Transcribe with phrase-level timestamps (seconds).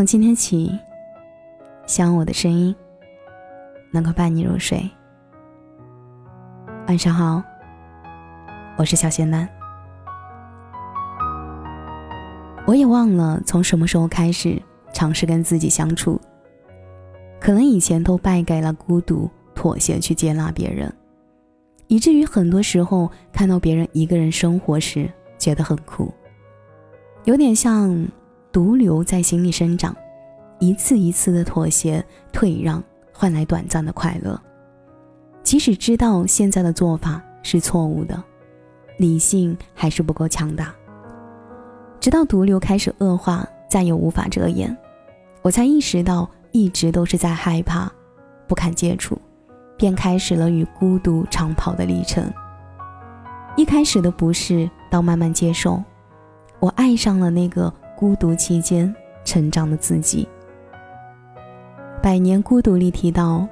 [0.00, 0.72] 从今天起，
[1.84, 2.74] 希望我的声音
[3.90, 4.90] 能够伴你入睡。
[6.88, 7.42] 晚上好，
[8.78, 9.46] 我是小仙男。
[12.66, 14.58] 我也忘了从什么时候开始
[14.90, 16.18] 尝试跟自己相处，
[17.38, 20.90] 可能以前都败给了孤独、妥协去接纳别人，
[21.88, 26.10] 以至于很多时候看到别人一个人生活时觉得很苦，
[27.24, 28.08] 有点像。
[28.52, 29.94] 毒瘤在心里生长，
[30.58, 32.82] 一次一次的妥协、退让，
[33.12, 34.40] 换来短暂的快乐。
[35.44, 38.20] 即使知道现在的做法是错误的，
[38.98, 40.74] 理性还是不够强大。
[42.00, 44.76] 直到毒瘤开始恶化，再也无法遮掩，
[45.42, 47.88] 我才意识到一直都是在害怕，
[48.48, 49.16] 不敢接触，
[49.76, 52.28] 便开始了与孤独长跑的历程。
[53.56, 55.80] 一开始的不适，到慢慢接受，
[56.58, 57.72] 我爱上了那个。
[58.00, 58.92] 孤独期间
[59.26, 60.26] 成长的自己，
[62.00, 63.46] 《百年孤独》里提到，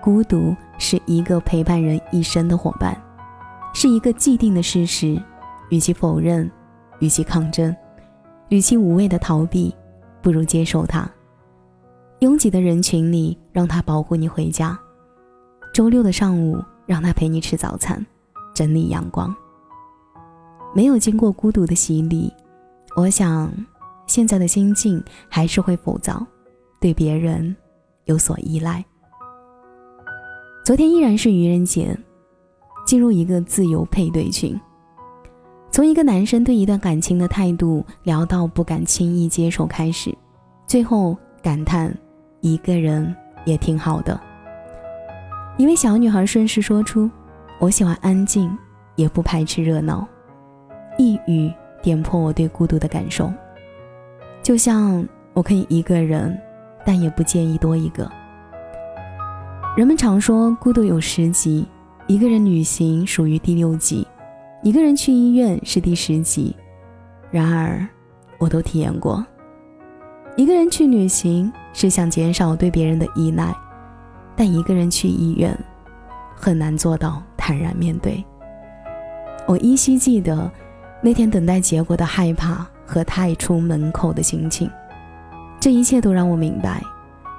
[0.00, 2.98] 孤独是一个陪伴人一生的伙伴，
[3.74, 5.20] 是一个既定的事实。
[5.68, 6.50] 与其否认，
[7.00, 7.76] 与其抗争，
[8.48, 9.74] 与其无谓的逃避，
[10.22, 11.06] 不如接受它。
[12.20, 14.74] 拥挤的人群里，让他保护你回家；
[15.70, 18.02] 周六的上午，让他陪你吃早餐，
[18.54, 19.34] 整理阳光。
[20.74, 22.32] 没有经过孤独的洗礼，
[22.96, 23.52] 我想。
[24.12, 26.22] 现在的心境还是会浮躁，
[26.78, 27.56] 对别人
[28.04, 28.84] 有所依赖。
[30.62, 31.96] 昨天依然是愚人节，
[32.84, 34.54] 进入一个自由配对群，
[35.70, 40.14] 从一个男生对一段感情的态度聊到不敢轻易接受开始，
[40.66, 41.90] 最后感叹
[42.42, 43.16] 一个人
[43.46, 44.20] 也挺好的。
[45.56, 47.10] 一位小女孩顺势说出
[47.58, 48.54] ：“我喜欢安静，
[48.94, 50.06] 也不排斥热闹。”
[51.00, 51.50] 一语
[51.82, 53.32] 点破我对孤独的感受。
[54.42, 56.36] 就像我可以一个人，
[56.84, 58.10] 但也不介意多一个。
[59.76, 61.66] 人们常说孤独有十级，
[62.06, 64.06] 一个人旅行属于第六级，
[64.62, 66.54] 一个人去医院是第十级。
[67.30, 67.86] 然而，
[68.38, 69.24] 我都体验过。
[70.36, 73.54] 一个人去旅行是想减少对别人的依赖，
[74.34, 75.56] 但一个人去医院，
[76.34, 78.22] 很难做到坦然面对。
[79.46, 80.50] 我依稀记得
[81.02, 82.66] 那天等待结果的害怕。
[82.84, 84.70] 和踏出门口的心情，
[85.58, 86.82] 这一切都让我明白，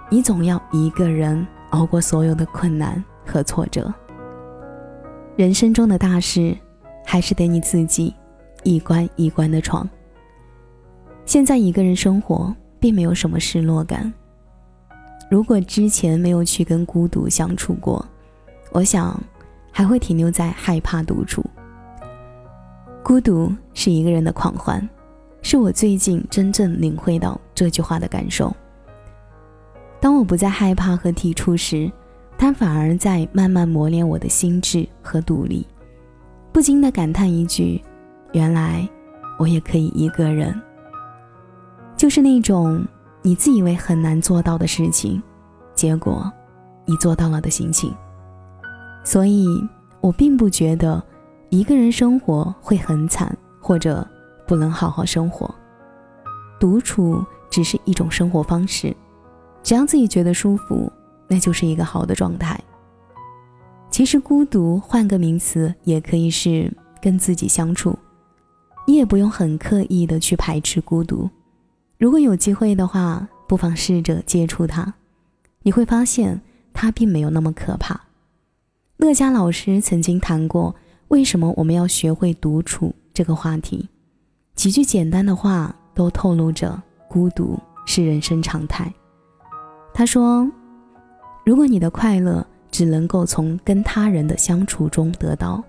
[0.10, 3.94] 你总要一个人熬过所有的困难和挫折。
[5.36, 6.58] 人生中的大事，
[7.06, 8.16] 还是得你自己
[8.64, 9.88] 一关一关的闯。
[11.24, 14.12] 现在一个人生活，并没有什么失落感。
[15.30, 18.04] 如果之前没有去跟孤独相处过，
[18.72, 19.22] 我想
[19.72, 21.46] 还会停留在害怕独处。
[23.04, 24.88] 孤独是一个人的狂欢。
[25.42, 28.56] 是我最近真正领会到这句话的感受。
[30.00, 31.92] 当我不再害怕和抵触时，
[32.38, 35.68] 它反而在慢慢磨练我的心智和独立。
[36.54, 37.82] 不禁的感叹一句
[38.32, 38.88] ：“原来
[39.38, 40.58] 我也可以一个人。”
[41.98, 42.82] 就是那种
[43.22, 45.22] 你自以为很难做到的事情，
[45.76, 46.32] 结果
[46.86, 47.94] 你做到了的心情。
[49.04, 49.46] 所以
[50.00, 51.04] 我并不觉得
[51.54, 54.06] 一个人生活会很惨，或者。
[54.46, 55.50] 不能好好生活，
[56.60, 58.94] 独处只是一种生活方式，
[59.64, 60.92] 只要自己觉得舒服，
[61.30, 62.62] 那就是一个好的状态。
[63.90, 66.70] 其实孤独换个名词也可以是
[67.02, 67.98] 跟自己相处，
[68.86, 71.30] 你也不用很刻意的去排斥孤独。
[71.98, 74.94] 如果有机会的话，不妨试着接触它，
[75.62, 76.42] 你会发现
[76.74, 78.02] 它并没有那么可怕。
[78.98, 80.76] 乐嘉老师曾经谈过
[81.14, 83.88] 为什么我们要学会独处这个话题。
[84.56, 88.92] 几句简单的话都透露着孤独是人生常态。
[89.94, 90.50] 他说
[91.46, 95.64] ：“如果你的快乐只能够从跟他人的相处中得到，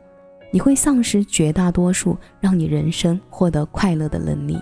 [0.51, 4.59] 你会丧失绝大多数让你人生获得快乐的能力。”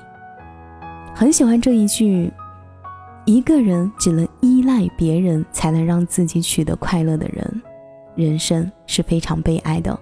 [1.14, 2.28] 很喜欢这一句
[3.24, 7.62] ：“一个人只能依赖别人才能让自己取得快乐的人，
[8.16, 9.96] 人生是非常悲哀的。”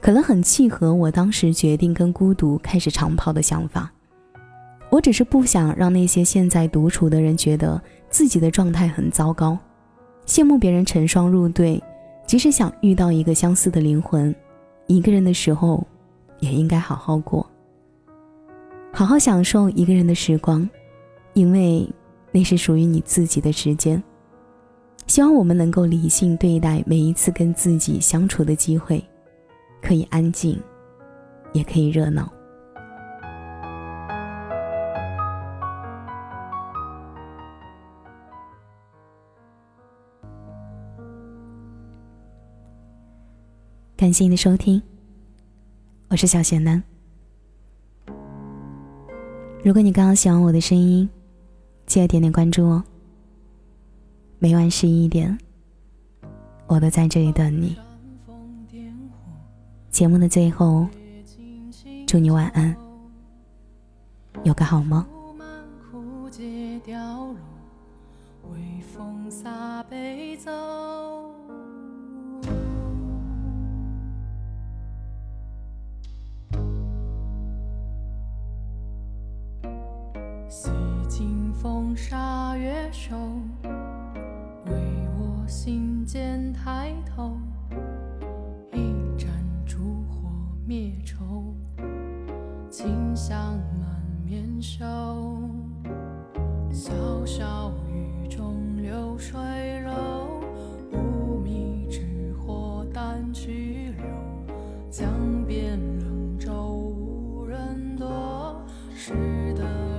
[0.00, 3.90] 可能很契合我当时决定跟孤独开始长跑的想法。
[4.88, 9.56] 我只是不想让那些现在独处的人觉得自己的状态很糟糕，
[10.26, 11.80] 羡慕别人成双入对。
[12.26, 14.34] 即使想遇到一个相似的灵魂，
[14.86, 15.84] 一个人的时候，
[16.38, 17.44] 也应该好好过，
[18.92, 20.68] 好好享受一个人的时光，
[21.34, 21.88] 因为
[22.30, 24.02] 那是属于你自己的时间。
[25.08, 29.04] 希望我们能够理性对待每一次跟自己相处的机会。
[29.80, 30.60] 可以安静
[31.52, 32.30] 也可以热闹。
[43.96, 44.80] 感谢你的收听
[46.08, 46.82] 我是小贤呢
[49.62, 51.06] 如果你刚好喜欢我的声音
[51.84, 52.82] 记得点点关注哦。
[54.38, 55.36] 每晚十一点
[56.66, 57.89] 我都在这里等你。
[59.90, 60.86] 节目的最后，
[62.06, 62.74] 祝你晚安，
[64.44, 65.04] 有个好梦。
[81.62, 83.14] 风沙月瘦，
[92.80, 94.80] 清香满面收。
[96.72, 96.90] 小
[97.26, 99.38] 小雨中流水
[99.84, 100.40] 柔，
[100.90, 104.06] 无米之火淡去留。
[104.88, 108.06] 江边冷舟无人渡，
[108.94, 109.90] 识得。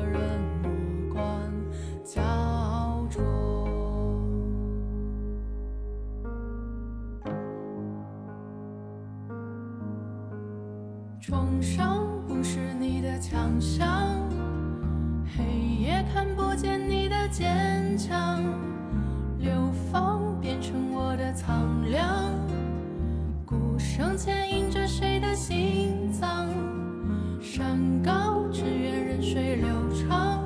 [11.24, 12.04] 窗上
[12.44, 13.88] 是你的强项，
[15.38, 15.44] 黑
[15.84, 18.44] 夜看不见你的坚强，
[19.38, 19.52] 流
[19.92, 22.32] 放变成我的苍凉，
[23.46, 26.48] 鼓声牵引着谁的心脏？
[27.40, 30.42] 山高只愿任水流长，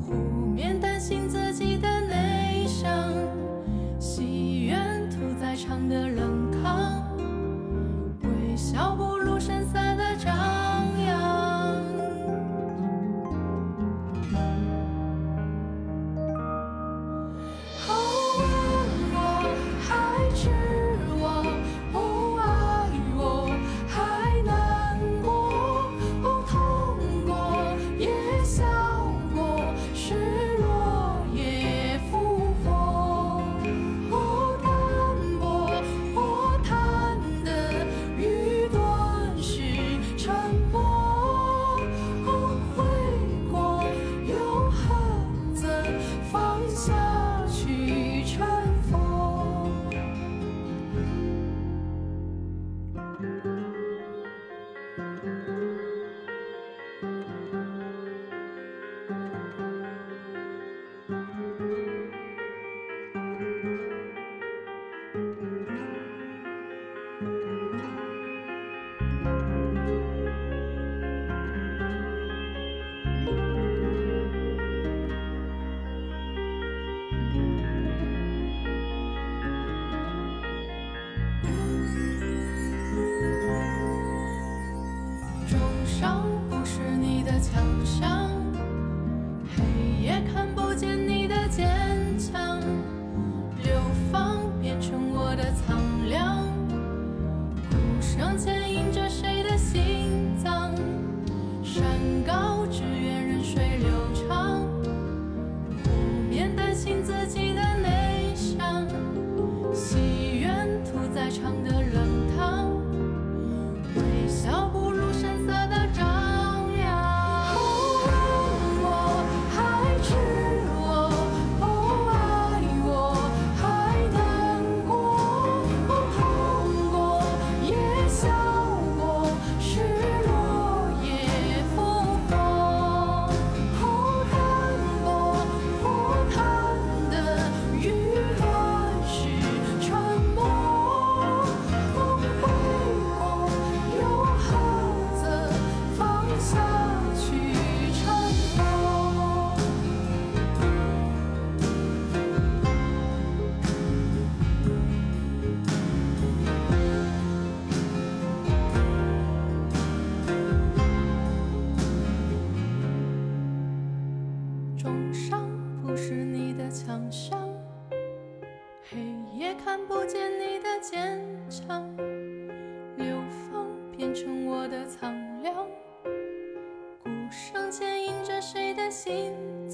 [0.00, 0.14] 湖
[0.54, 3.12] 面担心自己的内伤，
[3.98, 6.92] 戏院屠宰场的冷炕，
[8.22, 9.16] 微笑不。
[9.16, 9.78] 露声色
[85.48, 88.30] 重伤不是你的强项。
[98.16, 98.55] 看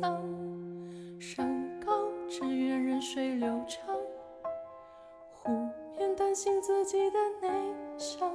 [0.02, 0.20] 当？
[1.20, 1.92] 山高
[2.28, 3.96] 只愿任水流长，
[5.32, 5.50] 湖
[5.96, 7.48] 面担心自己的内
[7.96, 8.28] 伤，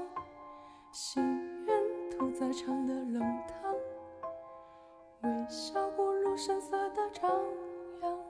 [0.93, 1.21] 心
[1.65, 1.77] 愿
[2.09, 3.75] 屠宰场的冷汤，
[5.23, 7.29] 微笑不露声色的张
[8.01, 8.26] 扬。